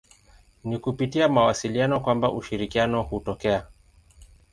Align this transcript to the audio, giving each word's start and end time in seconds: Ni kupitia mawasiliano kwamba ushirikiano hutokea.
Ni 0.63 0.77
kupitia 0.77 1.29
mawasiliano 1.29 1.99
kwamba 1.99 2.31
ushirikiano 2.31 3.03
hutokea. 3.03 3.67